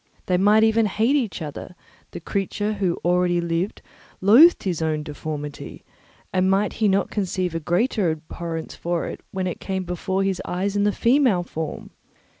They 0.25 0.37
might 0.37 0.63
even 0.63 0.87
hate 0.87 1.15
each 1.15 1.43
other; 1.43 1.75
the 2.09 2.19
creature 2.19 2.73
who 2.73 2.97
already 3.05 3.39
lived 3.39 3.83
loathed 4.19 4.63
his 4.63 4.81
own 4.81 5.03
deformity, 5.03 5.85
and 6.33 6.49
might 6.49 6.73
he 6.81 6.87
not 6.87 7.11
conceive 7.11 7.53
a 7.53 7.59
greater 7.59 8.09
abhorrence 8.09 8.73
for 8.73 9.05
it 9.05 9.21
when 9.29 9.45
it 9.45 9.59
came 9.59 9.83
before 9.83 10.23
his 10.23 10.41
eyes 10.43 10.75
in 10.75 10.85
the 10.85 10.91
female 10.91 11.43
form? 11.43 11.91